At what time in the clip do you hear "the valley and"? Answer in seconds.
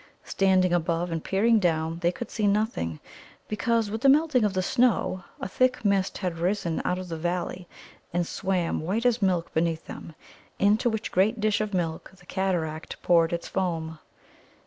7.07-8.25